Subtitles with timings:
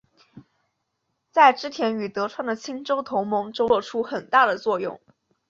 [1.29, 4.99] 在织田与德川的清洲同盟中作出很大的作用。